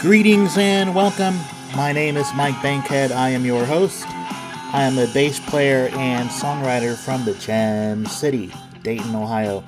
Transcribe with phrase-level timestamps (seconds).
[0.00, 1.36] Greetings and welcome.
[1.74, 3.10] My name is Mike Bankhead.
[3.10, 4.04] I am your host.
[4.06, 8.52] I am a bass player and songwriter from the Gem City,
[8.84, 9.64] Dayton, Ohio.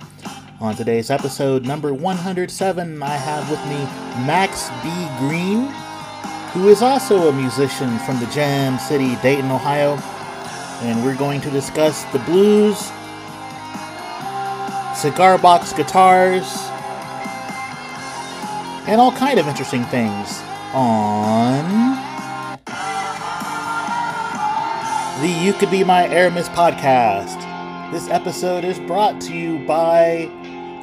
[0.60, 3.78] On today's episode, number 107, I have with me
[4.24, 4.88] Max B.
[5.18, 5.66] Greene,
[6.52, 9.98] who is also a musician from the Gem City, Dayton, Ohio.
[10.86, 12.78] And we're going to discuss the blues,
[14.96, 16.46] cigar box guitars,
[18.90, 20.42] and all kind of interesting things
[20.74, 21.64] on
[25.22, 27.40] the You Could Be My Aramis podcast.
[27.92, 30.28] This episode is brought to you by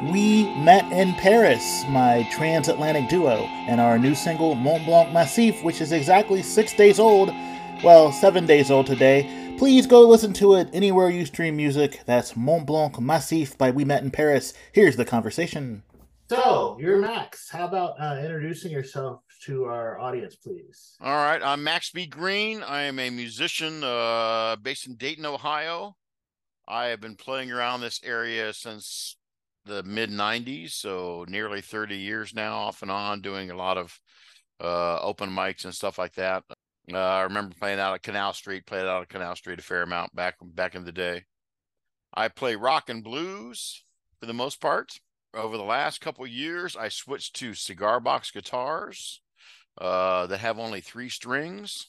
[0.09, 5.81] We Met in Paris, my transatlantic duo, and our new single Mont Blanc Massif, which
[5.81, 7.34] is exactly six days old.
[7.84, 9.55] Well, seven days old today.
[9.58, 12.00] Please go listen to it anywhere you stream music.
[12.05, 14.53] That's Mont Blanc Massif by We Met in Paris.
[14.72, 15.84] Here's the conversation.
[16.30, 17.49] So, you're Max.
[17.49, 20.98] How about uh, introducing yourself to our audience, please?
[21.00, 22.06] All right, I'm Max B.
[22.06, 22.64] Greene.
[22.64, 25.95] I am a musician uh, based in Dayton, Ohio.
[26.67, 29.16] I have been playing around this area since
[29.64, 33.98] the mid 90s, so nearly 30 years now, off and on, doing a lot of
[34.59, 36.44] uh, open mics and stuff like that.
[36.92, 39.83] Uh, I remember playing out at Canal Street, played out at Canal Street a fair
[39.83, 41.23] amount back back in the day.
[42.14, 43.81] I play rock and blues
[44.20, 44.92] for the most part
[45.38, 49.21] over the last couple years, I switched to cigar box guitars
[49.80, 51.88] uh, that have only three strings.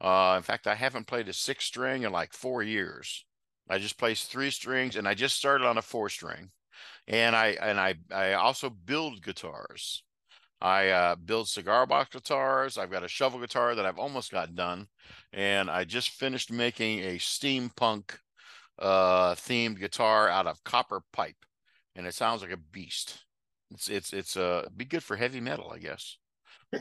[0.00, 3.24] Uh, in fact, I haven't played a six string in like four years.
[3.68, 6.50] I just play three strings, and I just started on a four string.
[7.06, 10.04] And I and I I also build guitars.
[10.60, 12.78] I uh, build cigar box guitars.
[12.78, 14.86] I've got a shovel guitar that I've almost got done,
[15.32, 18.16] and I just finished making a steampunk
[18.78, 21.36] uh, themed guitar out of copper pipe
[21.98, 23.18] and it sounds like a beast.
[23.72, 26.16] It's it's it's uh be good for heavy metal, I guess.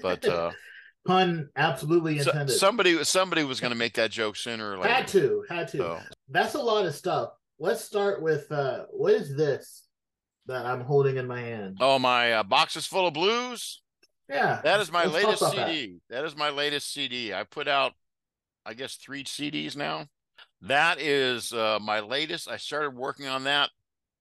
[0.01, 0.51] But uh
[1.07, 2.51] pun absolutely intended.
[2.51, 4.93] So, somebody somebody was going to make that joke sooner or later.
[4.93, 5.77] Had to, had to.
[5.77, 5.99] So.
[6.29, 7.31] That's a lot of stuff.
[7.59, 9.83] Let's start with uh what is this
[10.45, 11.77] that I'm holding in my hand?
[11.81, 13.81] Oh, my uh, box is full of blues.
[14.30, 15.99] Yeah, that is my latest CD.
[16.09, 16.15] That.
[16.15, 17.33] that is my latest CD.
[17.33, 17.93] I put out,
[18.65, 20.05] I guess, three CDs now.
[20.61, 22.49] That is uh, my latest.
[22.49, 23.69] I started working on that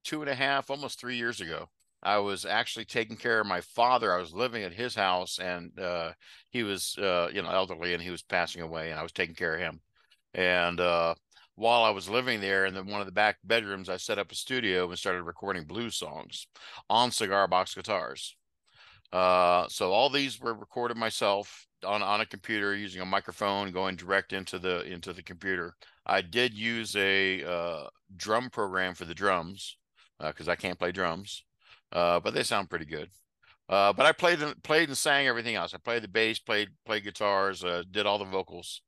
[0.06, 1.69] two and a half, almost three years ago.
[2.03, 4.12] I was actually taking care of my father.
[4.12, 6.12] I was living at his house, and uh,
[6.50, 9.34] he was, uh, you know, elderly, and he was passing away, and I was taking
[9.34, 9.81] care of him.
[10.33, 11.15] And uh,
[11.56, 14.31] while I was living there, in the, one of the back bedrooms, I set up
[14.31, 16.47] a studio and started recording blues songs
[16.89, 18.37] on cigar box guitars.
[19.12, 23.97] Uh, so all these were recorded myself on on a computer using a microphone, going
[23.97, 25.75] direct into the into the computer.
[26.05, 29.77] I did use a uh, drum program for the drums
[30.19, 31.44] because uh, I can't play drums,
[31.93, 33.10] uh, but they sound pretty good.
[33.69, 35.75] Uh, but I played and played and sang everything else.
[35.75, 38.82] I played the bass, played played guitars, uh, did all the vocals,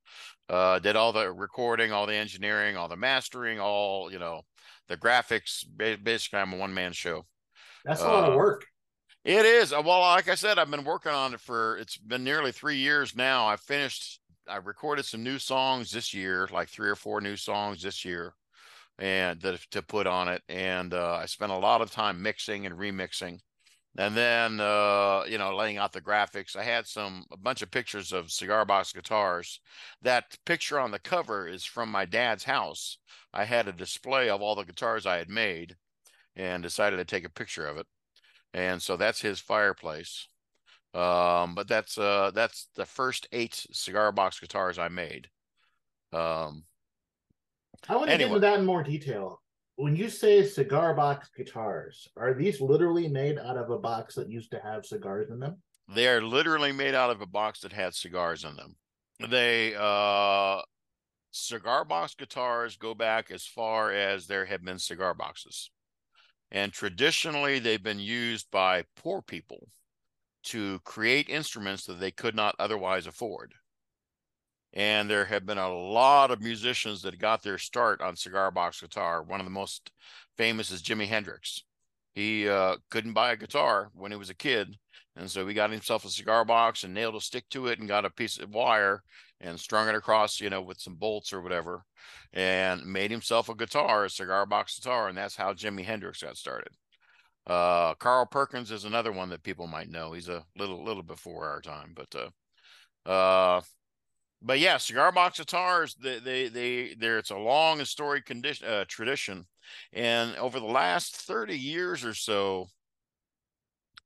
[0.48, 4.42] uh, did all the recording, all the engineering, all the mastering, all you know,
[4.86, 5.64] the graphics.
[5.76, 7.26] Basically, I'm a one man show.
[7.84, 8.66] That's a lot of uh, work.
[9.24, 9.72] It is.
[9.72, 13.16] Well, like I said, I've been working on it for it's been nearly three years
[13.16, 13.48] now.
[13.48, 14.20] I finished.
[14.48, 18.32] I recorded some new songs this year, like three or four new songs this year
[18.98, 20.42] and to, to put on it.
[20.48, 23.40] And uh, I spent a lot of time mixing and remixing.
[23.96, 26.54] And then, uh, you know, laying out the graphics.
[26.54, 29.60] I had some, a bunch of pictures of cigar box guitars.
[30.02, 32.98] That picture on the cover is from my dad's house.
[33.32, 35.76] I had a display of all the guitars I had made
[36.36, 37.86] and decided to take a picture of it.
[38.54, 40.28] And so that's his fireplace.
[40.94, 45.28] Um, but that's uh that's the first eight cigar box guitars I made.
[46.12, 46.64] Um,
[47.88, 48.28] I want to anyway.
[48.28, 49.40] get into that in more detail.
[49.76, 54.28] When you say cigar box guitars, are these literally made out of a box that
[54.30, 55.58] used to have cigars in them?
[55.94, 58.76] They are literally made out of a box that had cigars in them.
[59.30, 60.62] They uh
[61.30, 65.70] cigar box guitars go back as far as there have been cigar boxes.
[66.50, 69.68] And traditionally they've been used by poor people
[70.44, 73.54] to create instruments that they could not otherwise afford
[74.72, 78.80] and there have been a lot of musicians that got their start on cigar box
[78.80, 79.22] guitar.
[79.22, 79.90] One of the most
[80.36, 81.62] famous is Jimi Hendrix.
[82.14, 84.76] He uh, couldn't buy a guitar when he was a kid,
[85.16, 87.88] and so he got himself a cigar box and nailed a stick to it and
[87.88, 89.02] got a piece of wire
[89.40, 91.84] and strung it across, you know, with some bolts or whatever,
[92.32, 96.36] and made himself a guitar, a cigar box guitar, and that's how Jimi Hendrix got
[96.36, 96.72] started.
[97.46, 100.12] Uh, Carl Perkins is another one that people might know.
[100.12, 102.14] He's a little little before our time, but
[103.06, 103.60] uh, uh,
[104.42, 108.68] but yeah, cigar box guitars, they they they there it's a long and storied condition
[108.68, 109.46] uh, tradition,
[109.92, 112.68] and over the last thirty years or so,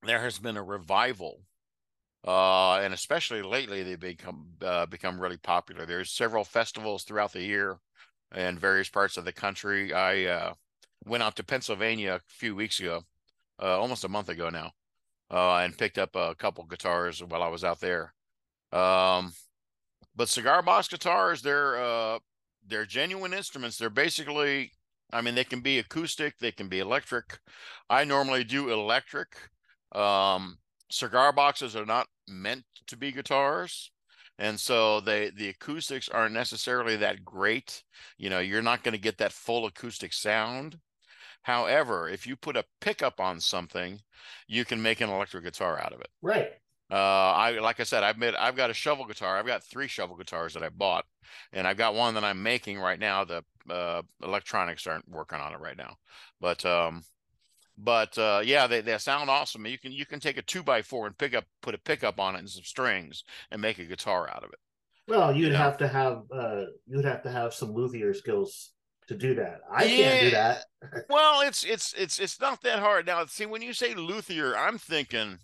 [0.02, 1.40] there has been a revival
[2.26, 5.87] uh, and especially lately they've become uh, become really popular.
[5.87, 7.79] There's several festivals throughout the year
[8.34, 9.93] in various parts of the country.
[9.93, 10.55] I uh,
[11.05, 13.02] went out to Pennsylvania a few weeks ago,
[13.61, 14.70] uh, almost a month ago now,
[15.31, 18.14] uh, and picked up a couple guitars while I was out there.
[18.73, 19.32] Um,
[20.14, 22.18] but cigar box guitars, they're uh,
[22.66, 23.76] they're genuine instruments.
[23.78, 24.72] They're basically,
[25.12, 27.38] I mean, they can be acoustic, they can be electric.
[27.90, 29.36] I normally do electric.
[29.92, 30.58] Um,
[30.90, 33.90] cigar boxes are not meant to be guitars
[34.38, 37.82] and so they the acoustics aren't necessarily that great
[38.18, 40.78] you know you're not going to get that full acoustic sound
[41.42, 43.98] however if you put a pickup on something
[44.46, 46.50] you can make an electric guitar out of it right
[46.92, 49.38] uh, I like I said, I've made I've got a shovel guitar.
[49.38, 51.06] I've got three shovel guitars that I bought,
[51.52, 53.24] and I've got one that I'm making right now.
[53.24, 55.96] The uh, electronics aren't working on it right now,
[56.38, 57.02] but um,
[57.78, 59.66] but uh, yeah, they, they sound awesome.
[59.66, 62.20] You can you can take a two by four and pick up put a pickup
[62.20, 64.58] on it and some strings and make a guitar out of it.
[65.08, 65.58] Well, you'd you know?
[65.58, 68.72] have to have uh, you'd have to have some luthier skills
[69.08, 69.60] to do that.
[69.70, 70.10] I yeah.
[70.10, 70.64] can't do that.
[71.08, 73.06] well, it's it's it's it's not that hard.
[73.06, 75.38] Now, see, when you say luthier, I'm thinking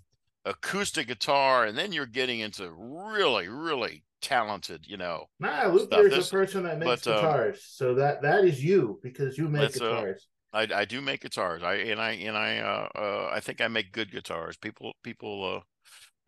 [0.49, 5.27] acoustic guitar, and then you're getting into really, really talented, you know.
[5.41, 8.65] Nah, luthier is a person that makes but, uh, guitars, um, so that that is
[8.65, 10.29] you because you make uh, guitars.
[10.53, 11.63] I, I do make guitars.
[11.63, 14.57] I and I and I uh, uh I think I make good guitars.
[14.57, 15.61] People people uh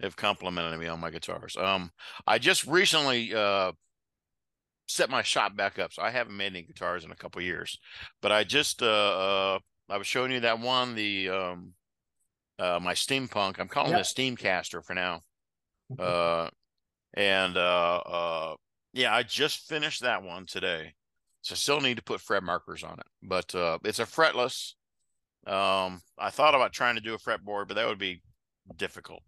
[0.02, 1.56] have complimented me on my guitars.
[1.56, 1.90] Um
[2.26, 3.72] I just recently uh
[4.88, 5.92] set my shop back up.
[5.92, 7.78] So I haven't made any guitars in a couple years.
[8.20, 9.58] But I just uh, uh
[9.88, 11.74] I was showing you that one, the um
[12.60, 13.58] uh my steampunk.
[13.58, 14.00] I'm calling yep.
[14.00, 15.22] it a steamcaster for now.
[15.98, 16.48] uh
[17.14, 18.54] and uh uh
[18.92, 20.94] yeah, I just finished that one today.
[21.42, 24.74] So still need to put fret markers on it, but uh, it's a fretless.
[25.46, 28.20] Um, I thought about trying to do a fretboard, but that would be
[28.76, 29.22] difficult.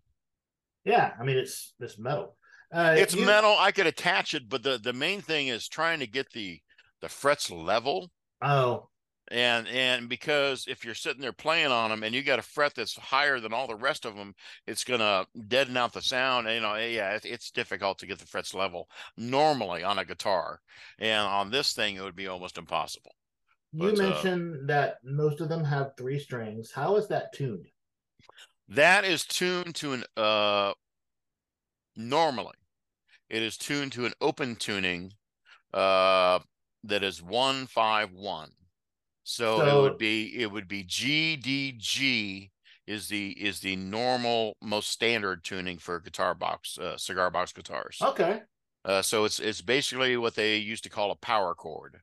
[0.85, 2.37] Yeah, I mean it's it's metal.
[2.73, 3.25] Uh, it's you...
[3.25, 3.57] metal.
[3.59, 6.61] I could attach it, but the the main thing is trying to get the
[7.01, 8.11] the frets level.
[8.43, 8.89] Oh,
[9.33, 12.75] and and because if you're sitting there playing on them and you got a fret
[12.75, 14.35] that's higher than all the rest of them
[14.67, 18.19] it's gonna deaden out the sound and, you know yeah it's, it's difficult to get
[18.19, 20.61] the frets level normally on a guitar
[20.99, 23.13] and on this thing it would be almost impossible.
[23.73, 26.71] You but, uh, mentioned uh, that most of them have three strings.
[26.71, 27.67] How is that tuned?
[28.69, 30.75] That is tuned to an uh
[31.97, 32.57] normally.
[33.31, 35.15] It is tuned to an open tuning
[35.73, 36.41] uh
[36.85, 38.51] that is 151
[39.25, 42.51] so, so, it would be it would be GDG
[42.87, 47.99] is the is the normal most standard tuning for guitar box uh, cigar box guitars.
[48.03, 48.41] Okay.
[48.85, 52.01] Uh, so it's it's basically what they used to call a power chord.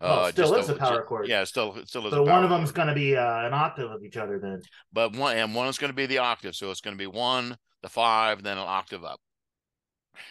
[0.00, 1.26] Oh, uh, still is a, a power chord.
[1.26, 2.12] Yeah, still still is.
[2.12, 4.62] So one of them is going to be uh, an octave of each other then.
[4.92, 7.06] But one and one is going to be the octave, so it's going to be
[7.06, 9.20] one, the five, then an octave up.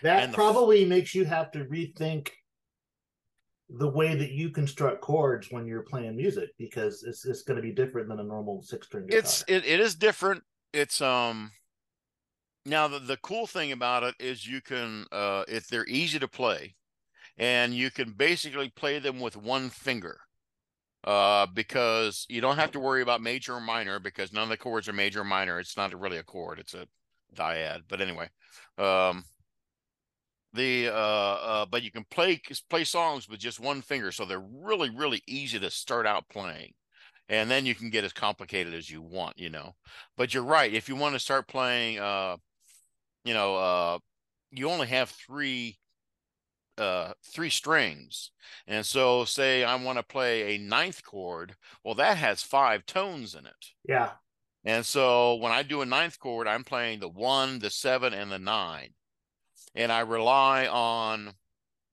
[0.02, 2.30] That probably makes you have to rethink
[3.70, 7.64] the way that you construct chords when you're playing music because it's it's going to
[7.64, 9.20] be different than a normal six string guitar.
[9.20, 10.44] It's it, it is different.
[10.74, 11.52] It's um
[12.66, 16.28] now the, the cool thing about it is you can uh if they're easy to
[16.28, 16.76] play
[17.38, 20.20] and you can basically play them with one finger.
[21.04, 24.58] Uh, because you don't have to worry about major or minor because none of the
[24.58, 25.60] chords are major or minor.
[25.60, 26.88] It's not really a chord; it's a
[27.36, 27.82] dyad.
[27.88, 28.28] But anyway,
[28.80, 29.24] um,
[30.56, 34.40] the uh, uh, but you can play play songs with just one finger, so they're
[34.40, 36.74] really really easy to start out playing,
[37.30, 39.76] and then you can get as complicated as you want, you know.
[40.18, 40.74] But you're right.
[40.74, 42.38] If you want to start playing, uh,
[43.24, 44.00] you know, uh,
[44.52, 45.78] you only have three
[46.78, 48.32] uh three strings
[48.68, 53.34] and so say i want to play a ninth chord well that has five tones
[53.34, 54.10] in it yeah
[54.66, 58.30] and so when i do a ninth chord i'm playing the one the seven and
[58.30, 58.90] the nine
[59.76, 61.34] and I rely on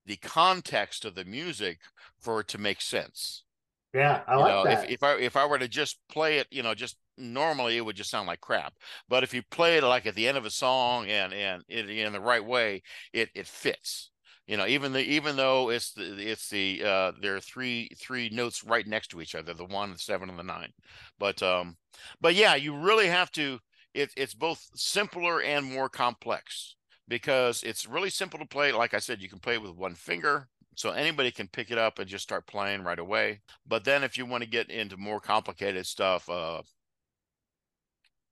[0.07, 1.81] the context of the music
[2.21, 3.45] for it to make sense.
[3.93, 4.85] Yeah, I you like know, that.
[4.85, 7.85] If, if I if I were to just play it, you know, just normally it
[7.85, 8.73] would just sound like crap.
[9.09, 11.91] But if you play it like at the end of a song and and it,
[11.91, 14.11] in the right way, it it fits.
[14.47, 18.31] You know, even the even though it's the it's the uh there are three three
[18.31, 20.73] notes right next to each other, the one, the seven, and the nine.
[21.19, 21.77] But um,
[22.21, 23.59] but yeah, you really have to.
[23.95, 26.77] It, it's both simpler and more complex
[27.09, 28.73] because it's really simple to play.
[28.73, 30.49] Like I said, you can play with one finger.
[30.75, 33.43] So anybody can pick it up and just start playing right away.
[33.67, 36.63] But then if you want to get into more complicated stuff, uh,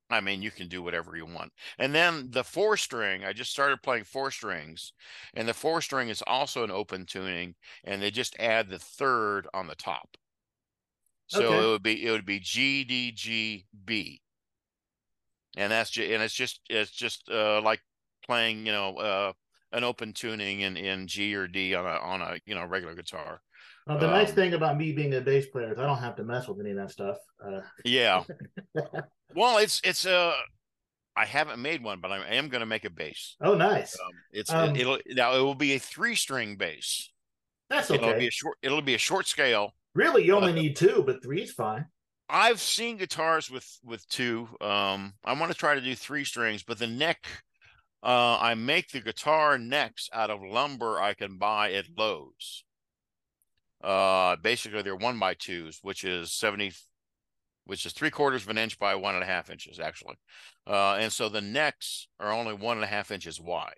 [0.08, 1.52] I mean, you can do whatever you want.
[1.78, 4.94] And then the four string, I just started playing four strings,
[5.34, 9.46] and the four string is also an open tuning, and they just add the third
[9.52, 10.16] on the top.
[11.26, 11.58] So okay.
[11.58, 14.22] it would be it would be G D G B.
[15.56, 17.80] and that's just and it's just it's just uh, like
[18.26, 19.32] playing you know uh,
[19.72, 22.94] an open tuning in in G or D on a on a you know regular
[22.94, 23.40] guitar.
[23.86, 26.16] Well, the um, nice thing about me being a bass player is I don't have
[26.16, 27.16] to mess with any of that stuff.
[27.44, 27.60] Uh...
[27.84, 28.24] Yeah.
[29.34, 30.34] well, it's it's uh
[31.16, 33.36] I haven't made one, but I am going to make a bass.
[33.42, 33.94] Oh, nice.
[34.00, 37.10] Um, it's um, it, will now it will be a three string bass.
[37.68, 38.02] That's okay.
[38.02, 38.58] It'll be a short.
[38.62, 39.74] It'll be a short scale.
[39.94, 41.86] Really, you only uh, need two, but three's fine.
[42.28, 44.48] I've seen guitars with with two.
[44.60, 47.26] Um, I want to try to do three strings, but the neck,
[48.02, 52.64] uh, I make the guitar necks out of lumber I can buy at Lowe's.
[53.82, 56.72] Uh, basically they're one by twos, which is seventy,
[57.64, 60.16] which is three quarters of an inch by one and a half inches actually.
[60.66, 63.74] Uh, and so the necks are only one and a half inches wide.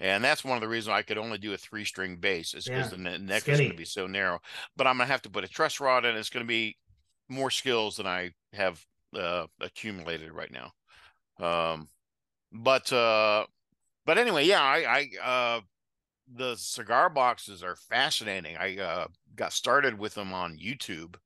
[0.00, 2.64] And that's one of the reasons I could only do a three string bass is
[2.64, 2.98] because yeah.
[3.10, 3.54] the neck Skinny.
[3.54, 4.40] is going to be so narrow.
[4.76, 6.16] But I'm going to have to put a truss rod in.
[6.16, 6.76] It's going to be
[7.28, 8.80] more skills than I have
[9.16, 10.72] uh, accumulated right now.
[11.44, 11.88] Um,
[12.52, 13.46] but uh,
[14.06, 15.60] but anyway, yeah, I, I uh,
[16.34, 18.56] the cigar boxes are fascinating.
[18.56, 21.16] I uh, got started with them on YouTube.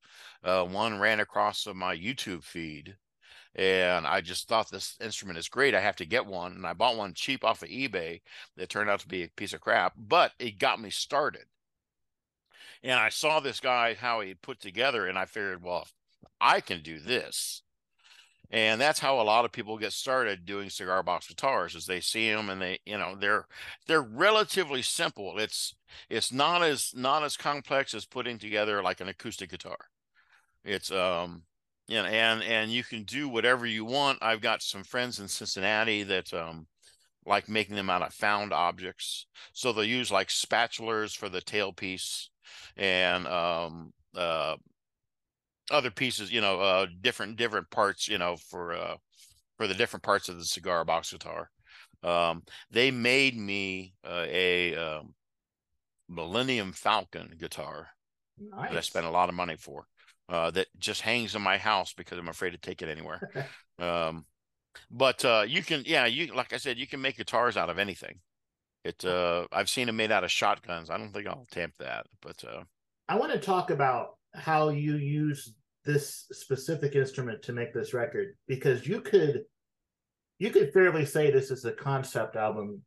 [0.43, 2.97] Uh, one ran across my YouTube feed,
[3.55, 5.75] and I just thought this instrument is great.
[5.75, 8.21] I have to get one, and I bought one cheap off of eBay
[8.57, 11.45] that turned out to be a piece of crap, but it got me started.
[12.83, 15.87] And I saw this guy how he put together, and I figured, well,
[16.41, 17.62] I can do this.
[18.53, 22.01] And that's how a lot of people get started doing cigar box guitars is they
[22.01, 23.47] see them and they, you know, they're
[23.87, 25.39] they're relatively simple.
[25.39, 25.75] It's
[26.11, 29.79] it's not as not as complex as putting together like an acoustic guitar.
[30.65, 31.45] It's um
[31.89, 34.19] you know, and and you can do whatever you want.
[34.21, 36.67] I've got some friends in Cincinnati that um
[37.25, 39.27] like making them out of found objects.
[39.55, 42.29] So they'll use like spatulas for the tailpiece
[42.77, 44.57] and um uh
[45.73, 48.97] other pieces, you know, uh, different different parts, you know, for uh,
[49.57, 51.51] for the different parts of the cigar box guitar.
[52.03, 55.15] Um, they made me uh, a um,
[56.09, 57.89] Millennium Falcon guitar
[58.39, 58.71] nice.
[58.71, 59.87] that I spent a lot of money for.
[60.29, 63.21] Uh, that just hangs in my house because I'm afraid to take it anywhere.
[63.79, 64.25] um,
[64.91, 67.79] but uh, you can, yeah, you like I said, you can make guitars out of
[67.79, 68.21] anything.
[68.85, 70.91] It, uh, I've seen them made out of shotguns.
[70.91, 72.63] I don't think I'll attempt that, but uh,
[73.09, 75.53] I want to talk about how you use
[75.85, 79.43] this specific instrument to make this record because you could
[80.39, 82.83] you could fairly say this is a concept album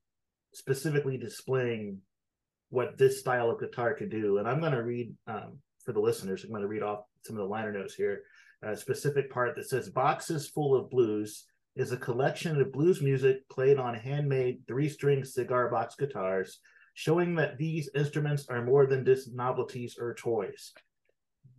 [0.53, 1.99] specifically displaying
[2.69, 4.37] what this style of guitar could do.
[4.37, 7.35] And i'm going to read um, for the listeners i'm going to read off some
[7.35, 8.23] of the liner notes here.
[8.61, 13.47] A specific part that says boxes full of blues is a collection of blues music
[13.49, 16.59] played on handmade three-string cigar box guitars
[16.93, 20.71] showing that these instruments are more than just novelties or toys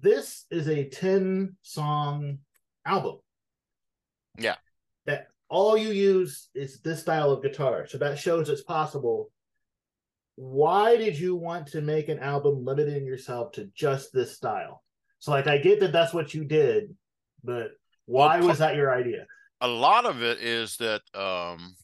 [0.00, 2.38] this is a 10 song
[2.84, 3.16] album.
[4.38, 4.56] Yeah.
[5.06, 7.86] That all you use is this style of guitar.
[7.86, 9.30] So that shows it's possible.
[10.36, 14.82] Why did you want to make an album limiting yourself to just this style?
[15.18, 16.94] So, like, I get that that's what you did,
[17.42, 17.70] but
[18.04, 19.26] why well, was that your idea?
[19.62, 21.74] A lot of it is that um,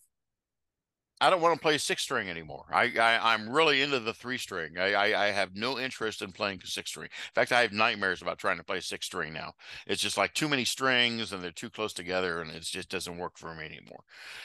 [1.22, 2.64] I don't want to play six string anymore.
[2.72, 4.76] I, I am really into the three string.
[4.76, 7.04] I, I, I have no interest in playing six string.
[7.06, 9.52] In fact, I have nightmares about trying to play six string now.
[9.86, 13.18] It's just like too many strings and they're too close together, and it just doesn't
[13.18, 14.02] work for me anymore.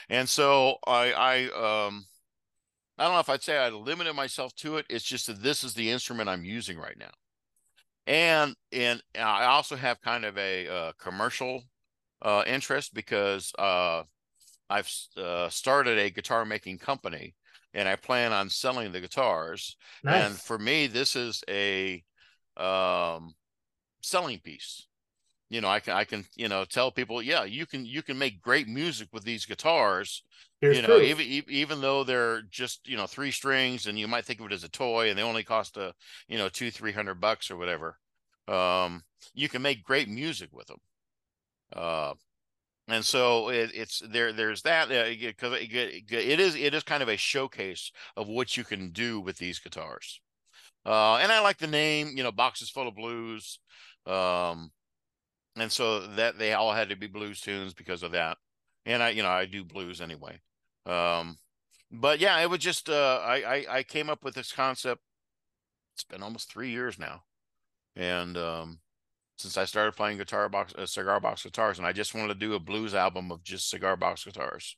[0.07, 2.05] And so I I um
[2.99, 4.85] I don't know if I'd say I limited myself to it.
[4.87, 7.11] It's just that this is the instrument I'm using right now,
[8.05, 11.63] and and I also have kind of a uh, commercial
[12.21, 14.03] uh, interest because uh,
[14.69, 17.35] I've uh, started a guitar making company
[17.73, 19.77] and I plan on selling the guitars.
[20.03, 20.25] Nice.
[20.25, 22.03] And for me, this is a
[22.57, 23.35] um,
[24.01, 24.87] selling piece.
[25.49, 28.17] You know, I can I can you know tell people, yeah, you can you can
[28.17, 30.23] make great music with these guitars.
[30.59, 34.25] Here's you know, even even though they're just you know three strings, and you might
[34.25, 35.93] think of it as a toy, and they only cost a
[36.27, 37.97] you know two three hundred bucks or whatever.
[38.47, 40.79] Um, you can make great music with them.
[41.71, 42.13] Uh,
[42.87, 45.73] and so it, it's there there's that because uh, it,
[46.11, 49.59] it is it is kind of a showcase of what you can do with these
[49.59, 50.21] guitars.
[50.85, 53.59] Uh, and i like the name you know boxes full of blues
[54.05, 54.71] um,
[55.57, 58.37] and so that they all had to be blues tunes because of that.
[58.85, 60.39] And i you know i do blues anyway.
[60.85, 61.37] Um,
[61.91, 65.01] but yeah it was just uh, I, I i came up with this concept
[65.95, 67.23] it's been almost three years now.
[67.95, 68.79] And um
[69.37, 72.39] since I started playing guitar box, uh, cigar box guitars, and I just wanted to
[72.39, 74.75] do a blues album of just cigar box guitars.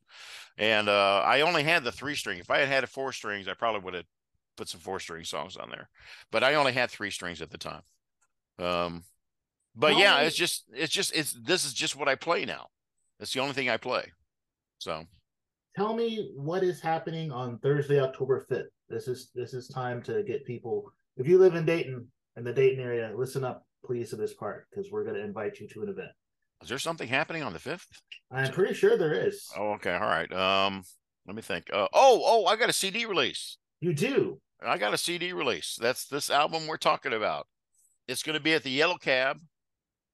[0.57, 2.39] And uh, I only had the three string.
[2.39, 4.05] If I had had a four strings, I probably would have
[4.57, 5.89] put some four string songs on there.
[6.31, 7.81] But I only had three strings at the time.
[8.59, 9.03] Um,
[9.75, 12.67] but yeah, it's just it's just it's this is just what I play now.
[13.19, 14.11] It's the only thing I play.
[14.79, 15.05] So
[15.75, 18.67] tell me what is happening on Thursday, October 5th.
[18.89, 20.91] This is this is time to get people.
[21.15, 24.67] If you live in Dayton in the Dayton area, listen up, please, to this part
[24.69, 26.11] because we're going to invite you to an event.
[26.61, 27.87] Is there something happening on the fifth?
[28.31, 29.47] I'm pretty sure there is.
[29.57, 30.31] Oh, okay, all right.
[30.31, 30.83] Um,
[31.25, 31.69] let me think.
[31.71, 33.57] Uh, oh, oh, I got a CD release.
[33.79, 34.41] You do.
[34.61, 35.77] I got a CD release.
[35.79, 37.47] That's this album we're talking about.
[38.07, 39.39] It's going to be at the Yellow Cab.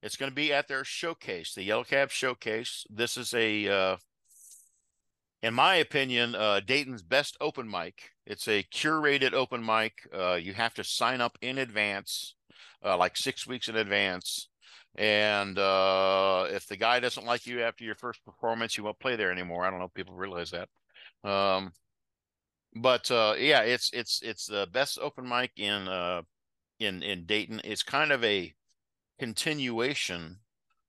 [0.04, 2.86] It's going to be at their showcase, the Yellow Cab Showcase.
[2.92, 3.98] This is a, uh,
[5.42, 8.12] in my opinion, uh, Dayton's best open mic.
[8.28, 9.94] It's a curated open mic.
[10.14, 12.35] Uh, you have to sign up in advance,
[12.86, 14.50] uh, like six weeks in advance.
[14.98, 19.16] And uh, if the guy doesn't like you after your first performance, you won't play
[19.16, 19.66] there anymore.
[19.66, 20.70] I don't know if people realize that.
[21.30, 21.74] Um,
[22.76, 26.22] but uh, yeah, it's it's it's the best open mic in uh,
[26.80, 27.62] in in Dayton.
[27.64, 28.54] It's kind of a
[29.20, 30.38] continuation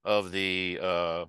[0.05, 1.25] of the uh,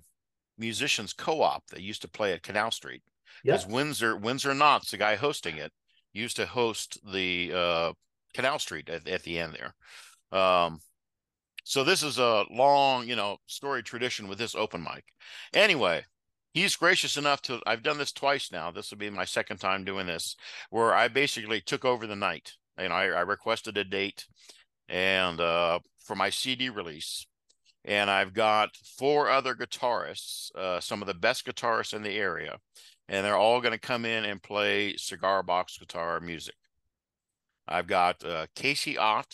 [0.57, 3.01] musicians co-op that used to play at Canal Street.
[3.43, 3.67] Because.
[3.67, 5.71] Windsor Windsor Knotts, the guy hosting it,
[6.13, 7.93] used to host the uh,
[8.33, 9.73] Canal Street at, at the end there.
[10.31, 10.79] Um,
[11.63, 15.05] so this is a long, you know, story tradition with this open mic.
[15.53, 16.03] Anyway,
[16.53, 18.71] he's gracious enough to I've done this twice now.
[18.71, 20.35] This will be my second time doing this,
[20.69, 22.53] where I basically took over the night.
[22.77, 24.25] And I, I requested a date
[24.87, 27.25] and uh, for my CD release.
[27.85, 32.57] And I've got four other guitarists, uh, some of the best guitarists in the area,
[33.07, 36.55] and they're all going to come in and play cigar box guitar music.
[37.67, 39.33] I've got uh, Casey Ott,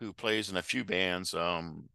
[0.00, 1.88] who plays in a few bands, um,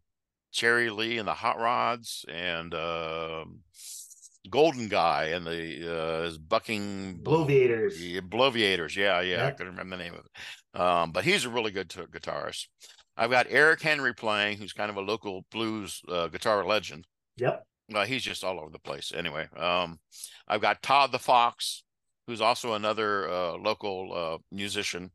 [0.52, 3.44] Cherry Lee and the Hot Rods, and uh,
[4.48, 8.00] Golden Guy and the uh, Bucking Bloviators.
[8.28, 9.46] Bloviators, yeah, yeah, yep.
[9.46, 10.80] I couldn't remember the name of it.
[10.80, 12.66] Um, but he's a really good t- guitarist.
[13.16, 17.06] I've got Eric Henry playing, who's kind of a local blues uh, guitar legend.
[17.38, 17.64] Yep.
[17.94, 19.12] Uh, he's just all over the place.
[19.14, 19.98] Anyway, um,
[20.48, 21.82] I've got Todd the Fox,
[22.26, 25.10] who's also another uh, local uh, musician.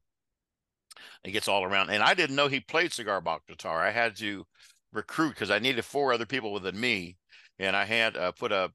[1.24, 3.82] He gets all around, and I didn't know he played cigar box guitar.
[3.82, 4.46] I had to
[4.94, 7.18] recruit because I needed four other people within me,
[7.60, 8.72] and I had uh, put a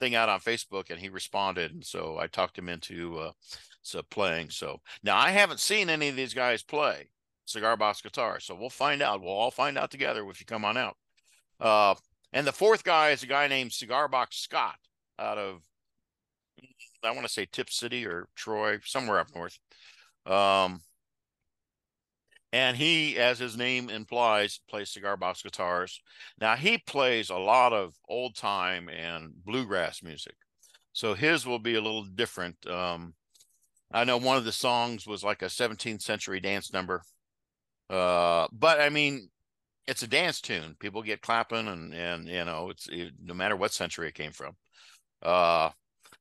[0.00, 3.32] thing out on Facebook, and he responded, and so I talked him into uh,
[3.82, 4.50] so playing.
[4.50, 7.08] So now I haven't seen any of these guys play
[7.44, 9.20] cigar box guitar, so we'll find out.
[9.20, 10.96] We'll all find out together if you come on out.
[11.60, 11.94] Uh,
[12.32, 14.76] and the fourth guy is a guy named Cigar Box Scott
[15.18, 15.62] out of
[17.04, 19.58] I want to say Tipp City or Troy, somewhere up north.
[20.26, 20.80] Um,
[22.52, 26.00] and he, as his name implies, plays cigar box guitars.
[26.40, 30.34] Now he plays a lot of old time and bluegrass music,
[30.92, 32.66] so his will be a little different.
[32.66, 33.14] Um,
[33.92, 37.02] I know one of the songs was like a 17th century dance number,
[37.90, 39.30] uh, but I mean,
[39.86, 40.76] it's a dance tune.
[40.78, 44.32] People get clapping, and and you know, it's it, no matter what century it came
[44.32, 44.56] from.
[45.22, 45.70] Uh,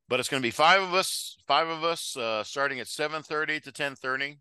[0.07, 3.63] but it's going to be five of us, five of us, uh, starting at 7:30
[3.63, 4.37] to 10:30.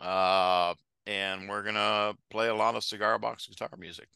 [0.00, 0.74] Uh,
[1.06, 4.08] and we're gonna play a lot of cigar box guitar music.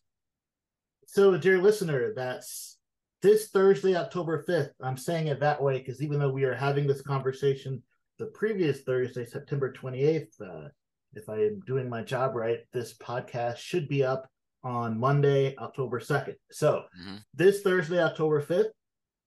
[1.07, 2.79] So, dear listener, that's
[3.22, 4.70] this Thursday, October 5th.
[4.81, 7.83] I'm saying it that way because even though we are having this conversation
[8.18, 10.68] the previous Thursday, September 28th, uh,
[11.14, 14.29] if I am doing my job right, this podcast should be up
[14.64, 16.35] on Monday, October 2nd.
[16.51, 17.16] So, mm-hmm.
[17.33, 18.70] this Thursday, October 5th,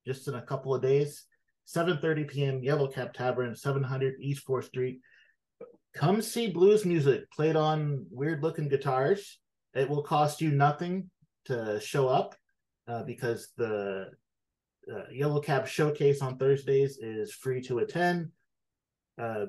[0.06, 1.24] just in a couple of days,
[1.68, 2.64] 7:30 p.m.
[2.64, 5.02] Yellow Cab Tavern, 700 East 4th Street
[5.94, 9.40] come see blues music played on weird looking guitars.
[9.74, 11.10] It will cost you nothing
[11.46, 12.36] to show up
[12.88, 14.12] uh, because the
[14.92, 18.30] uh, Yellow Cab showcase on Thursdays is free to attend.
[19.18, 19.46] Uh,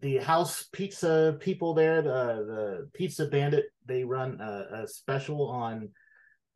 [0.00, 5.88] the house pizza people there, the, the Pizza Bandit, they run a, a special on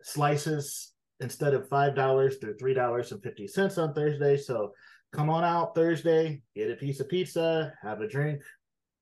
[0.02, 4.36] slices instead of five dollars they're three dollars and fifty cents on Thursday.
[4.36, 4.72] So
[5.12, 8.42] come on out Thursday, get a piece of pizza, have a drink,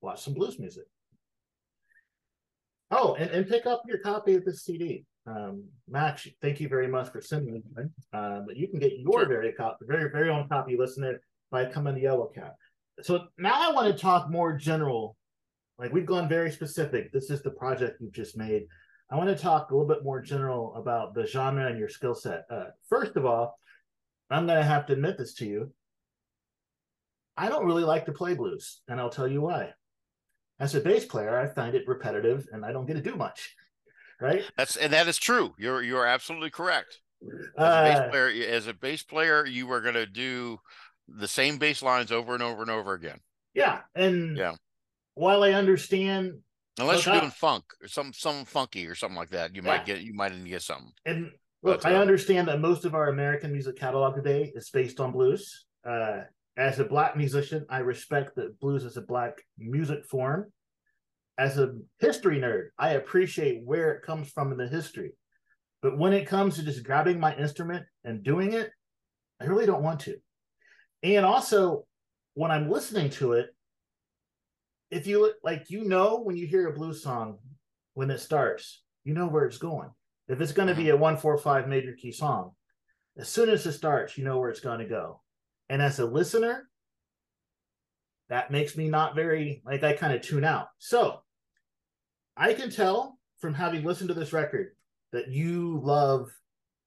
[0.05, 0.85] watch some blues music.
[2.91, 5.05] Oh, and, and pick up your copy of this CD.
[5.27, 7.91] Um, Max, thank you very much for sending it.
[8.13, 9.29] Uh, but you can get your sure.
[9.29, 12.53] very copy, very very own copy, listener, by coming to Yellow Cab.
[13.03, 15.17] So now I want to talk more general.
[15.79, 17.11] Like we've gone very specific.
[17.13, 18.67] This is the project you've just made.
[19.11, 22.15] I want to talk a little bit more general about the genre and your skill
[22.15, 22.45] set.
[22.51, 23.59] Uh, first of all,
[24.31, 25.73] I'm going to have to admit this to you.
[27.37, 29.73] I don't really like to play blues, and I'll tell you why
[30.61, 33.55] as a bass player, I find it repetitive and I don't get to do much.
[34.21, 34.45] Right.
[34.57, 35.55] That's and that is true.
[35.59, 37.01] You're you're absolutely correct.
[37.21, 40.61] As a bass uh, player, as a bass player, you are going to do
[41.09, 43.19] the same bass lines over and over and over again.
[43.55, 44.55] Yeah, and yeah.
[45.15, 46.39] While I understand,
[46.79, 49.69] unless you're doing funk or some some funky or something like that, you yeah.
[49.69, 50.93] might get you might get something.
[51.05, 51.33] And
[51.65, 55.01] Look, but, uh, I understand that most of our American music catalog today is based
[55.01, 55.65] on blues.
[55.85, 56.21] Uh,
[56.57, 60.53] as a black musician, I respect that blues is a black music form.
[61.37, 65.13] As a history nerd, I appreciate where it comes from in the history.
[65.83, 68.71] But when it comes to just grabbing my instrument and doing it,
[69.41, 70.17] I really don't want to.
[71.03, 71.87] And also,
[72.35, 73.49] when I'm listening to it,
[74.91, 77.39] if you like, you know, when you hear a blues song,
[77.95, 79.91] when it starts, you know where it's going.
[80.29, 80.99] If it's going to be uh-huh.
[80.99, 82.53] a one, four, five major key song,
[83.19, 85.21] as soon as it starts, you know where it's going to go.
[85.69, 86.69] And as a listener,
[88.29, 90.69] that makes me not very like I kind of tune out.
[90.79, 91.23] So
[92.37, 94.73] I can tell from having listened to this record
[95.13, 96.31] that you love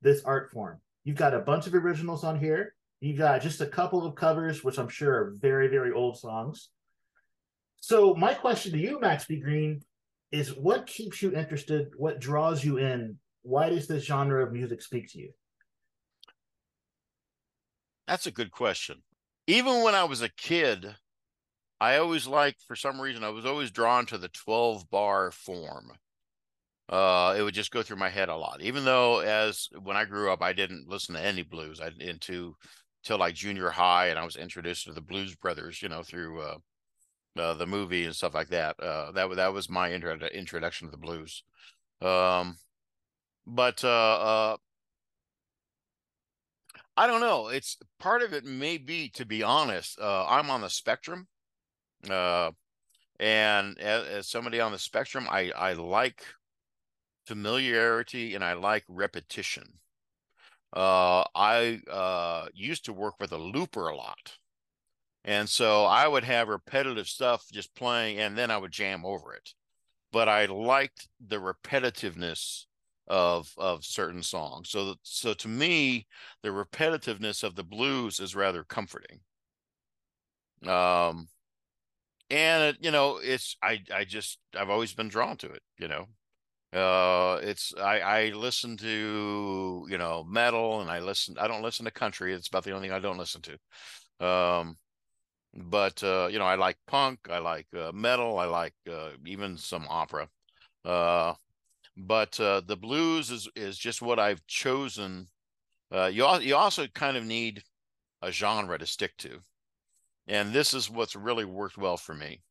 [0.02, 0.80] this art form.
[1.04, 2.74] You've got a bunch of originals on here.
[3.00, 6.70] You've got just a couple of covers, which I'm sure are very, very old songs.
[7.78, 9.40] So my question to you, Max B.
[9.40, 9.82] Greene,
[10.32, 11.92] is what keeps you interested?
[11.96, 13.18] What draws you in?
[13.44, 15.32] Why does this genre of music speak to you?
[18.08, 19.04] That's a good question.
[19.48, 20.96] Even when I was a kid,
[21.80, 25.92] I always liked, for some reason, I was always drawn to the 12 bar form.
[26.90, 28.62] Uh, it would just go through my head a lot.
[28.62, 31.82] Even though, as when I grew up, I didn't listen to any blues.
[31.82, 32.56] I into
[33.04, 36.42] till like junior high, and I was introduced to the Blues Brothers, you know, through
[36.42, 36.58] uh,
[37.38, 38.80] uh, the movie and stuff like that.
[38.80, 41.44] Uh, that that was my intro- introduction to the blues.
[42.02, 42.58] Um,
[43.46, 44.58] but uh, uh,
[46.98, 47.50] I don't know.
[47.50, 51.28] It's part of it may be, to be honest, uh, I'm on the spectrum.
[52.10, 52.52] Uh,
[53.20, 56.24] and as, as, somebody on the spectrum, I, I like
[57.28, 59.64] familiarity and I like repetition.
[60.76, 64.38] Uh, I uh, used to work with a looper a lot.
[65.24, 69.34] And so I would have repetitive stuff just playing and then I would jam over
[69.34, 69.54] it.
[70.12, 72.66] But I liked the repetitiveness
[73.08, 74.70] of of certain songs.
[74.70, 76.08] So so to me,
[76.44, 79.22] the repetitiveness of the blues is rather comforting.
[80.66, 81.28] Um,
[82.30, 85.62] and it, you know, it's I I just I've always been drawn to it.
[85.80, 86.08] You know,
[86.80, 91.86] uh, it's I I listen to you know metal and I listen I don't listen
[91.86, 92.34] to country.
[92.34, 94.26] It's about the only thing I don't listen to.
[94.28, 94.78] Um,
[95.56, 99.58] but uh, you know, I like punk, I like uh, metal, I like uh, even
[99.58, 100.30] some opera.
[100.86, 101.34] Uh,
[101.98, 105.28] but uh, the blues is is just what I've chosen.
[105.92, 107.64] Uh, you you also kind of need
[108.22, 109.40] a genre to stick to,
[110.28, 112.42] and this is what's really worked well for me,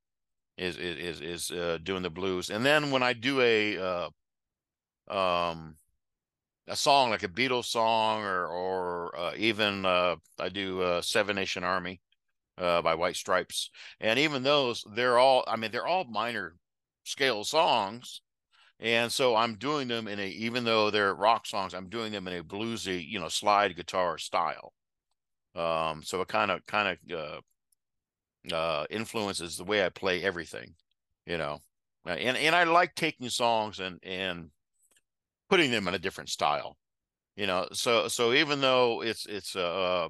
[0.58, 2.50] is is is uh, doing the blues.
[2.50, 4.08] And then when I do a uh,
[5.08, 5.76] um
[6.68, 11.62] a song like a Beatles song or or uh, even uh, I do Seven Nation
[11.62, 12.00] Army
[12.56, 16.56] by White Stripes, and even those they're all I mean they're all minor
[17.04, 18.22] scale songs
[18.80, 22.28] and so I'm doing them in a, even though they're rock songs, I'm doing them
[22.28, 24.72] in a bluesy, you know, slide guitar style.
[25.54, 27.42] Um, so it kind of, kind of,
[28.52, 30.74] uh, uh, influences the way I play everything,
[31.26, 31.60] you know,
[32.06, 34.50] uh, and, and I like taking songs and, and
[35.48, 36.76] putting them in a different style,
[37.36, 40.08] you know, so, so even though it's, it's, uh,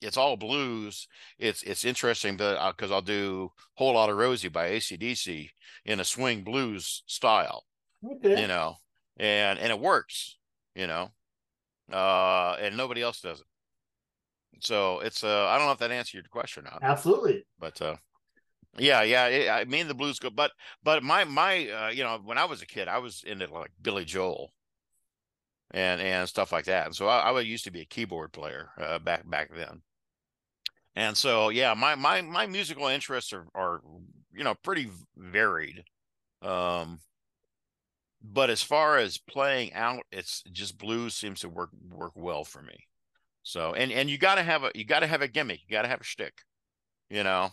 [0.00, 1.06] it's all blues.
[1.38, 5.50] It's it's interesting, because I'll do "Whole lot of Rosie" by AC/DC
[5.84, 7.64] in a swing blues style,
[8.04, 8.40] Okay.
[8.40, 8.76] You know,
[9.16, 10.38] and and it works,
[10.74, 11.10] you know.
[11.92, 13.46] Uh and nobody else does it.
[14.60, 16.82] So it's uh I don't know if that answered your question or not.
[16.82, 17.44] Absolutely.
[17.58, 17.96] But uh
[18.78, 19.26] yeah, yeah.
[19.26, 22.46] It, I mean, the blues go, but but my my uh, you know when I
[22.46, 24.52] was a kid, I was into like Billy Joel
[25.72, 26.86] and and stuff like that.
[26.86, 29.82] And so I, I used to be a keyboard player uh, back back then.
[30.94, 33.80] And so yeah, my my my musical interests are are
[34.32, 35.84] you know pretty varied.
[36.40, 37.00] Um,
[38.22, 42.62] but as far as playing out, it's just blues seems to work work well for
[42.62, 42.86] me.
[43.42, 45.72] So and and you got to have a you got to have a gimmick, you
[45.74, 46.34] got to have a shtick,
[47.10, 47.50] you know,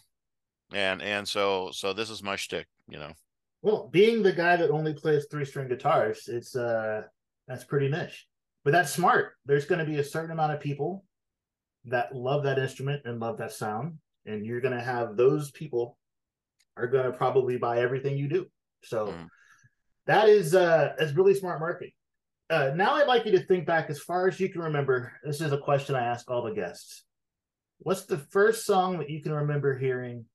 [0.72, 3.14] and and so so this is my shtick, you know.
[3.62, 7.02] Well, being the guy that only plays three string guitars, it's uh
[7.48, 8.28] that's pretty niche,
[8.64, 9.34] but that's smart.
[9.46, 11.04] There's going to be a certain amount of people
[11.86, 15.98] that love that instrument and love that sound, and you're going to have those people
[16.78, 18.46] are going to probably buy everything you do.
[18.84, 19.08] So.
[19.08, 19.30] Mm
[20.10, 21.92] that is uh is really smart marketing.
[22.50, 25.14] Uh, now I'd like you to think back as far as you can remember.
[25.24, 27.04] This is a question I ask all the guests.
[27.78, 30.26] What's the first song that you can remember hearing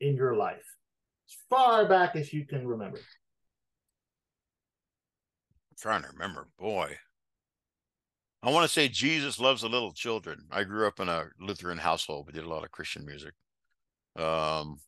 [0.00, 0.76] in your life?
[1.28, 2.98] As far back as you can remember.
[2.98, 3.02] I'm
[5.80, 6.96] trying to remember, boy.
[8.44, 10.44] I want to say Jesus loves the little children.
[10.52, 12.28] I grew up in a Lutheran household.
[12.28, 13.34] We did a lot of Christian music.
[14.14, 14.78] Um,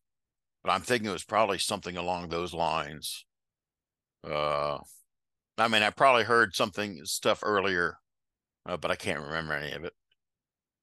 [0.62, 3.24] but I'm thinking it was probably something along those lines.
[4.24, 4.78] Uh,
[5.58, 7.98] I mean, I probably heard something stuff earlier
[8.66, 9.92] uh, but I can't remember any of it.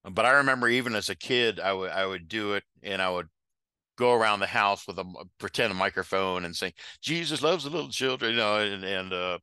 [0.03, 3.09] But I remember even as a kid, I would I would do it, and I
[3.09, 3.27] would
[3.97, 5.05] go around the house with a
[5.39, 9.39] pretend a microphone and sing "Jesus loves the little children," you know, and, and uh,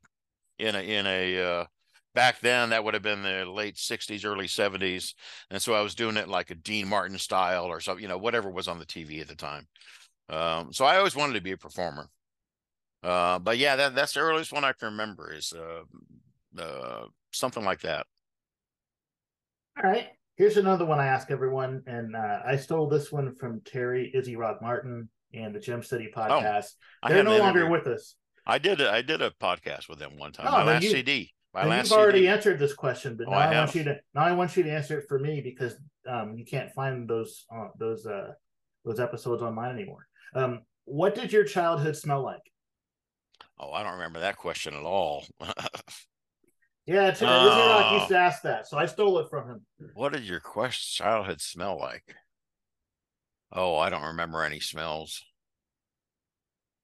[0.58, 1.66] in a in a uh,
[2.14, 5.14] back then that would have been the late 60s early 70s
[5.50, 8.18] and so i was doing it like a dean martin style or something you know
[8.18, 9.68] whatever was on the tv at the time.
[10.30, 12.10] Um, so i always wanted to be a performer
[13.02, 17.64] uh, but yeah that, that's the earliest one i can remember is uh, uh, something
[17.64, 18.06] like that
[19.82, 23.60] all right here's another one i ask everyone and uh, i stole this one from
[23.62, 27.86] terry izzy rock martin and the gem city oh, podcast oh, they're no longer with
[27.86, 28.16] us
[28.48, 30.46] I did I did a podcast with them one time.
[30.48, 31.34] Oh, my last you, CD.
[31.52, 33.96] My last you've already answered this question, but oh, now I, I want you to
[34.14, 35.76] now I want you to answer it for me because
[36.08, 38.32] um, you can't find those uh, those uh,
[38.86, 40.06] those episodes online anymore.
[40.34, 42.40] Um, what did your childhood smell like?
[43.60, 45.26] Oh, I don't remember that question at all.
[46.86, 49.66] yeah, Tim uh, Rock used to ask that, so I stole it from him.
[49.94, 52.14] What did your question childhood smell like?
[53.52, 55.24] Oh, I don't remember any smells.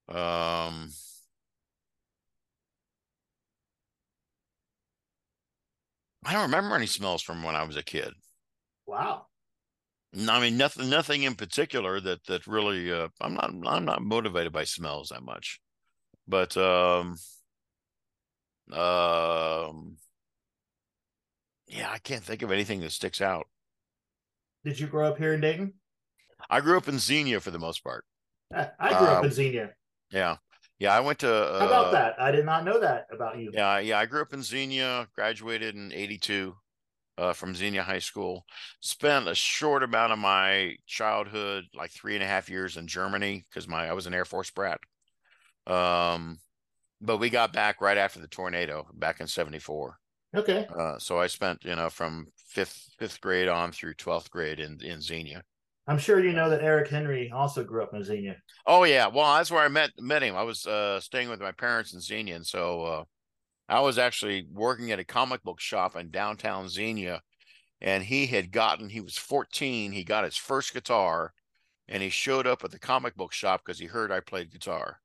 [0.09, 0.91] Um,
[6.25, 8.13] I don't remember any smells from when I was a kid.
[8.85, 9.27] Wow.
[10.27, 12.91] I mean, nothing, nothing in particular that that really.
[12.91, 15.59] Uh, I'm not, I'm not motivated by smells that much,
[16.27, 17.17] but um,
[18.71, 19.97] um,
[21.67, 23.47] yeah, I can't think of anything that sticks out.
[24.63, 25.73] Did you grow up here in Dayton?
[26.49, 28.05] I grew up in Xenia for the most part.
[28.53, 29.71] I grew uh, up in Xenia.
[30.11, 30.37] Yeah,
[30.79, 31.33] yeah, I went to.
[31.33, 32.15] Uh, How about uh, that?
[32.19, 33.51] I did not know that about you.
[33.53, 33.99] Yeah, yeah.
[33.99, 36.55] I grew up in Xenia, graduated in '82
[37.17, 38.45] uh, from Xenia High School.
[38.81, 43.45] Spent a short amount of my childhood, like three and a half years, in Germany
[43.49, 44.79] because my I was an Air Force brat.
[45.67, 46.39] Um,
[47.01, 49.97] but we got back right after the tornado back in '74.
[50.35, 50.67] Okay.
[50.77, 54.79] Uh, so I spent, you know, from fifth fifth grade on through twelfth grade in
[54.81, 55.43] in Xenia.
[55.87, 58.37] I'm sure you know that Eric Henry also grew up in Xenia.
[58.65, 60.35] Oh yeah, well that's where I met met him.
[60.35, 63.03] I was uh, staying with my parents in Xenia, and so uh,
[63.69, 67.21] I was actually working at a comic book shop in downtown Xenia,
[67.81, 69.91] and he had gotten he was 14.
[69.91, 71.33] He got his first guitar,
[71.87, 74.99] and he showed up at the comic book shop because he heard I played guitar.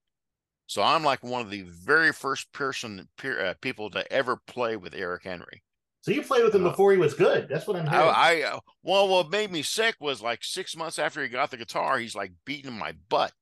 [0.71, 4.95] So I'm like one of the very first person uh, people to ever play with
[4.95, 5.65] Eric Henry.
[6.03, 7.49] So you played with him uh, before he was good.
[7.49, 8.07] That's what I'm hearing.
[8.07, 11.51] I, I uh, well, what made me sick was like six months after he got
[11.51, 13.33] the guitar, he's like beating my butt.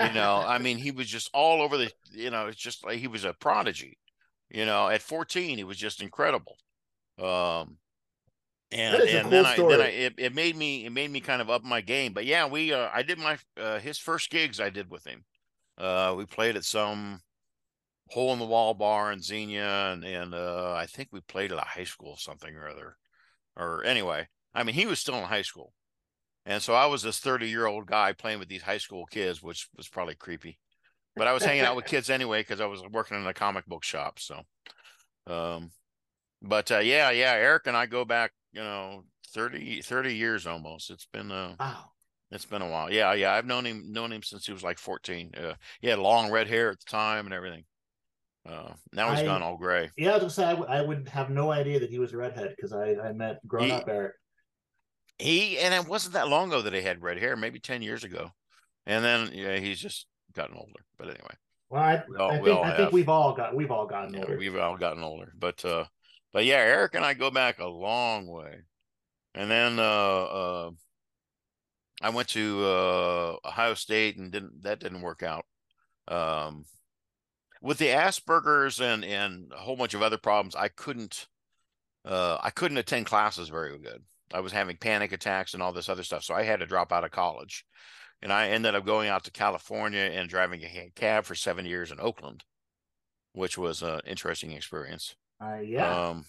[0.00, 1.92] You know, I mean, he was just all over the.
[2.10, 3.96] You know, it's just like he was a prodigy.
[4.50, 6.56] You know, at 14, he was just incredible.
[7.20, 7.76] Um,
[8.72, 9.46] and and cool then.
[9.46, 12.14] I then I it, it made me it made me kind of up my game.
[12.14, 15.24] But yeah, we uh, I did my uh, his first gigs I did with him.
[15.76, 17.20] Uh, we played at some
[18.10, 21.58] hole in the wall bar in Xenia, and, and uh, I think we played at
[21.58, 22.96] a high school or something or other.
[23.56, 25.72] Or anyway, I mean, he was still in high school,
[26.44, 29.42] and so I was this thirty year old guy playing with these high school kids,
[29.42, 30.58] which was probably creepy.
[31.16, 33.66] But I was hanging out with kids anyway because I was working in a comic
[33.66, 34.18] book shop.
[34.18, 34.42] So,
[35.28, 35.70] um,
[36.42, 40.90] but uh, yeah, yeah, Eric and I go back, you know, 30, 30 years almost.
[40.90, 41.90] It's been uh, wow.
[42.34, 42.92] It's been a while.
[42.92, 43.32] Yeah, yeah.
[43.32, 45.30] I've known him known him since he was like 14.
[45.36, 47.64] Uh, he had long red hair at the time and everything.
[48.46, 49.90] Uh, now he's I, gone all gray.
[49.96, 52.12] Yeah, I was gonna say I, w- I would have no idea that he was
[52.12, 54.12] a redhead because I, I met grown he, up Eric.
[55.18, 58.04] He and it wasn't that long ago that he had red hair, maybe ten years
[58.04, 58.30] ago,
[58.84, 60.84] and then yeah, he's just gotten older.
[60.98, 61.34] But anyway,
[61.70, 64.20] well, I, we all, I think, I think we've all got we've all gotten yeah,
[64.20, 64.36] older.
[64.36, 65.84] We've all gotten older, but uh,
[66.32, 68.56] but yeah, Eric and I go back a long way,
[69.34, 70.70] and then uh, uh
[72.02, 75.44] I went to uh Ohio State and didn't that didn't work out.
[76.08, 76.64] Um,
[77.62, 81.26] with the Asperger's and and a whole bunch of other problems, I couldn't
[82.04, 84.02] uh, I couldn't attend classes very good.
[84.32, 86.92] I was having panic attacks and all this other stuff, so I had to drop
[86.92, 87.64] out of college.
[88.22, 91.90] And I ended up going out to California and driving a cab for seven years
[91.90, 92.44] in Oakland,
[93.32, 95.14] which was an interesting experience.
[95.42, 96.08] Uh, yeah.
[96.08, 96.24] Um,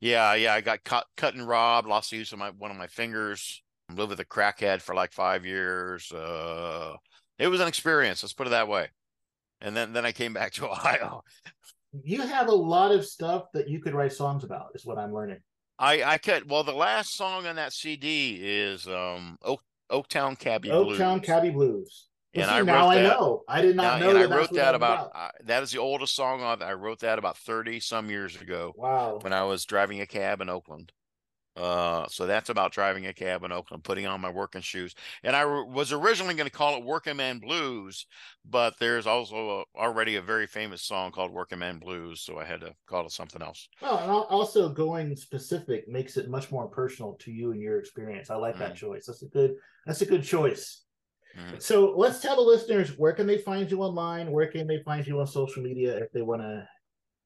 [0.00, 0.54] yeah, yeah.
[0.54, 3.62] I got cut, cut and robbed, lost the use of my one of my fingers.
[3.94, 6.12] Lived with a crackhead for like five years.
[6.12, 6.96] Uh,
[7.38, 8.22] it was an experience.
[8.22, 8.88] Let's put it that way
[9.60, 11.22] and then then I came back to Ohio.
[12.02, 15.12] You have a lot of stuff that you could write songs about, is what I'm
[15.12, 15.38] learning.
[15.78, 16.50] I I could.
[16.50, 20.98] Well, the last song on that CD is um Oak Oaktown Cabbie Blues.
[20.98, 22.06] Oaktown Cabbie Blues.
[22.34, 23.42] And see, I now that, I know.
[23.48, 24.14] I did not now, know.
[24.14, 25.10] That I wrote that about.
[25.10, 25.32] about.
[25.44, 26.62] that is the oldest song on.
[26.62, 28.74] I wrote that about thirty some years ago.
[28.76, 29.18] Wow.
[29.22, 30.92] When I was driving a cab in Oakland.
[31.58, 34.94] Uh, so that's about driving a cab in Oakland, putting on my working shoes.
[35.24, 38.06] And I was originally going to call it Working Man Blues,
[38.48, 42.44] but there's also a, already a very famous song called Working Man Blues, so I
[42.44, 43.68] had to call it something else.
[43.82, 48.30] Well, and also going specific makes it much more personal to you and your experience.
[48.30, 48.60] I like mm.
[48.60, 49.06] that choice.
[49.06, 49.56] That's a good.
[49.84, 50.84] That's a good choice.
[51.36, 51.60] Mm.
[51.60, 54.30] So let's tell the listeners where can they find you online?
[54.30, 56.68] Where can they find you on social media if they want to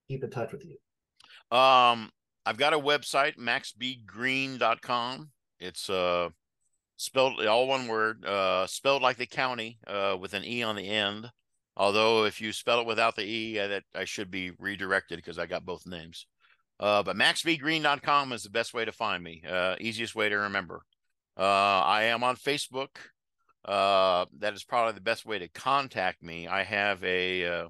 [0.08, 1.56] keep in touch with you?
[1.56, 2.10] Um,
[2.44, 5.30] I've got a website, maxbgreene.com.
[5.60, 6.30] It's uh
[6.96, 10.88] spelled all one word, uh spelled like the county, uh with an E on the
[10.88, 11.30] end.
[11.76, 15.38] Although if you spell it without the E, I, that I should be redirected because
[15.38, 16.26] I got both names.
[16.78, 19.42] Uh, but maxbgreene.com is the best way to find me.
[19.48, 20.82] Uh, easiest way to remember.
[21.38, 22.88] Uh, I am on Facebook.
[23.64, 26.48] Uh, that is probably the best way to contact me.
[26.48, 27.68] I have a uh,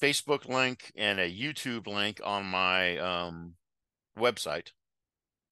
[0.00, 3.54] Facebook link and a YouTube link on my um,
[4.18, 4.68] website,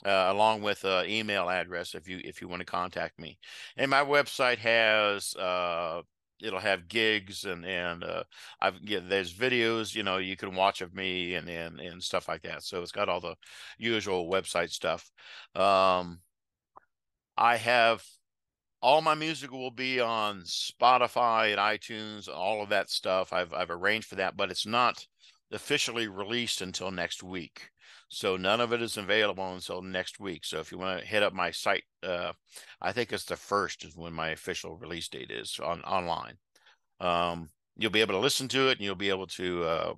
[0.04, 3.38] uh, along with an email address if you if you want to contact me.
[3.76, 6.02] And my website has uh,
[6.40, 8.24] it'll have gigs and and uh,
[8.60, 12.28] I've yeah, there's videos you know you can watch of me and and and stuff
[12.28, 12.62] like that.
[12.62, 13.36] So it's got all the
[13.78, 15.10] usual website stuff.
[15.54, 16.20] Um,
[17.36, 18.04] I have
[18.80, 23.32] all my music will be on Spotify and iTunes, all of that stuff.
[23.32, 25.06] I've I've arranged for that, but it's not
[25.50, 27.70] officially released until next week.
[28.08, 30.44] So none of it is available until next week.
[30.44, 32.32] So if you want to hit up my site, uh,
[32.80, 36.38] I think it's the first is when my official release date is on online.
[37.00, 39.94] Um, you'll be able to listen to it and you'll be able to uh,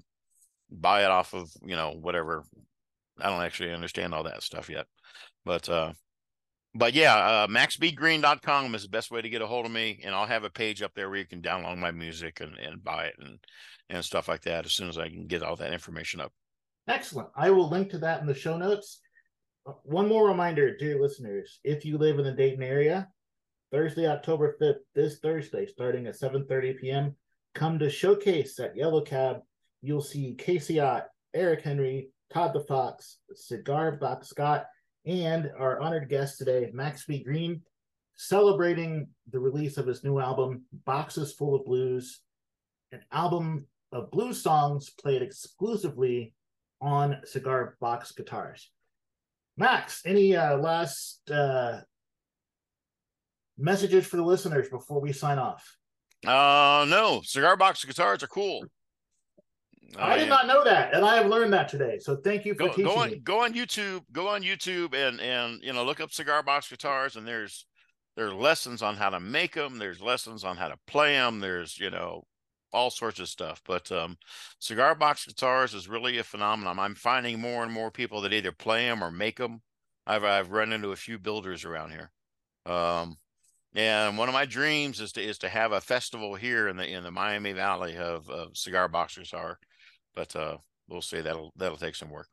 [0.71, 2.45] buy it off of you know whatever.
[3.21, 4.87] I don't actually understand all that stuff yet,
[5.45, 5.93] but uh,
[6.75, 10.15] but yeah, uh, maxbgreene.com is the best way to get a hold of me, and
[10.15, 13.07] I'll have a page up there where you can download my music and, and buy
[13.07, 13.39] it and
[13.89, 16.33] and stuff like that as soon as I can get all that information up.
[16.91, 17.29] Excellent.
[17.37, 19.01] I will link to that in the show notes.
[19.65, 23.09] Uh, one more reminder, dear listeners, if you live in the Dayton area,
[23.71, 27.15] Thursday, October 5th, this Thursday, starting at 7:30 p.m.,
[27.55, 29.43] come to Showcase at Yellow Cab.
[29.83, 34.67] You'll see Casey Ott, Eric Henry, Todd the Fox, Cigar Box Scott,
[35.07, 37.23] and our honored guest today, Max B.
[37.23, 37.63] Greene,
[38.17, 42.23] celebrating the release of his new album, Boxes Full of Blues,
[42.91, 46.35] an album of blues songs played exclusively
[46.81, 48.71] on cigar box guitars.
[49.57, 51.81] Max, any uh, last uh,
[53.59, 55.77] messages for the listeners before we sign off?
[56.27, 58.65] Uh, no, cigar box guitars are cool.
[59.99, 61.99] I, did not know that, and I have learned that today.
[61.99, 63.19] So thank you for go, teaching go on, me.
[63.19, 64.03] Go on YouTube.
[64.13, 67.67] Go on YouTube and and you know look up cigar box guitars, and there's
[68.17, 69.79] there are lessons on how to make them.
[69.79, 71.41] There's lessons on how to play them.
[71.41, 72.23] There's you know
[72.73, 73.61] all sorts of stuff.
[73.67, 74.17] But um,
[74.59, 76.79] cigar box guitars is really a phenomenon.
[76.79, 79.63] I'm finding more and more people that either play them or make them.
[80.07, 82.11] I've I've run into a few builders around here.
[82.67, 83.17] Um,
[83.75, 86.87] and one of my dreams is to is to have a festival here in the
[86.87, 89.59] in the Miami Valley of, of cigar box guitar
[90.15, 90.57] but uh,
[90.89, 91.21] we'll see.
[91.21, 92.29] That'll that'll take some work.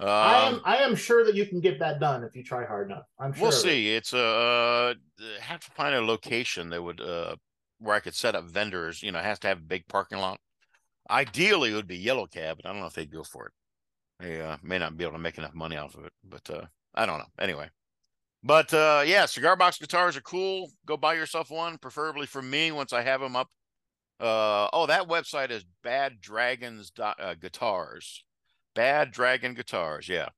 [0.00, 2.42] Um, I am um, I am sure that you can get that done if you
[2.42, 3.04] try hard enough.
[3.18, 3.42] I'm sure.
[3.42, 3.92] We'll see.
[3.92, 3.98] It.
[3.98, 4.94] It's a uh,
[5.40, 7.36] have to find a location that would uh
[7.84, 9.02] where I could set up vendors.
[9.02, 10.40] You know, it has to have a big parking lot.
[11.10, 13.52] Ideally, it would be yellow cab, but I don't know if they'd go for it.
[14.20, 16.66] They uh, may not be able to make enough money off of it, but uh,
[16.94, 17.26] I don't know.
[17.38, 17.68] Anyway,
[18.42, 20.70] but uh, yeah, cigar box guitars are cool.
[20.86, 23.48] Go buy yourself one, preferably from me once I have them up
[24.20, 28.24] uh, oh, that website is Bad Dragons uh, Guitars.
[28.74, 30.28] Bad Dragon Guitars, yeah,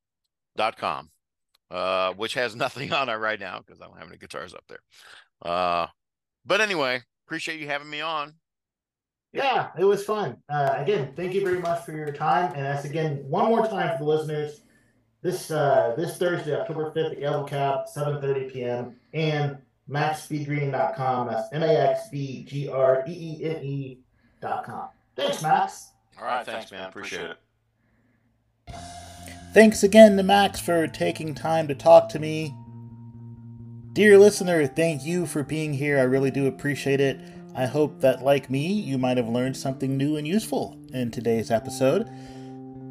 [0.57, 1.11] dot com.
[1.71, 4.65] Uh, which has nothing on it right now because I don't have any guitars up
[4.69, 5.89] there.
[6.45, 8.35] But anyway, appreciate you having me on.
[9.33, 10.39] Yeah, it was fun.
[10.49, 12.53] Uh, again, thank you very much for your time.
[12.55, 14.63] And that's again one more time for the listeners.
[15.23, 18.97] This uh, this Thursday, October fifth, at Yellow Cab, seven thirty p.m.
[19.13, 19.59] and
[19.91, 21.29] maxbgreene.com.
[21.29, 23.99] That's M A X B G R E E
[24.43, 24.89] N com.
[25.17, 25.93] Thanks, Max.
[26.19, 26.47] All right.
[26.47, 26.89] Thanks, man.
[26.89, 27.37] Appreciate it.
[29.53, 32.55] Thanks again to Max for taking time to talk to me.
[33.97, 35.99] Dear listener, thank you for being here.
[35.99, 37.19] I really do appreciate it.
[37.55, 41.51] I hope that, like me, you might have learned something new and useful in today's
[41.51, 42.07] episode.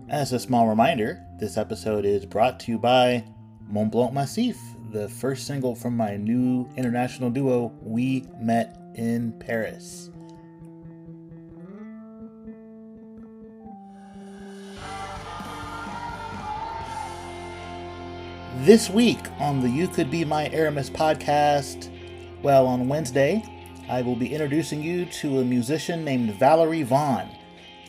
[0.09, 3.23] As a small reminder, this episode is brought to you by
[3.69, 4.57] Mont Blanc Massif,
[4.89, 10.09] the first single from my new international duo, We Met in Paris.
[18.59, 21.91] This week on the You Could Be My Aramis podcast,
[22.41, 23.43] well, on Wednesday,
[23.89, 27.29] I will be introducing you to a musician named Valerie Vaughn.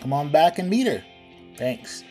[0.00, 1.04] Come on back and meet her.
[1.56, 2.02] Thanks.